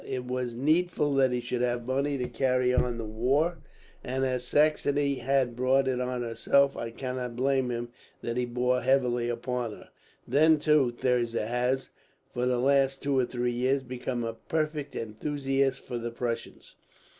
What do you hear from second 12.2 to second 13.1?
for the last